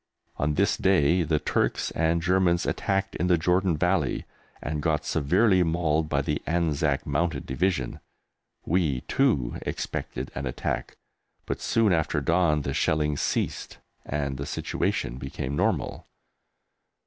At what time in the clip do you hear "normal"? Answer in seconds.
15.55-16.07